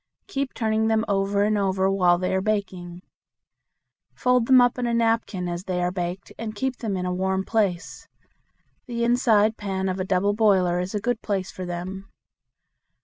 [0.25, 3.03] Keep turning them over and over while they are baking.
[4.15, 7.45] Fold them up in a napkin as they are baked and keep in a warm
[7.45, 8.07] place.
[8.87, 12.11] The inside pan of a double boiler is a good place for them.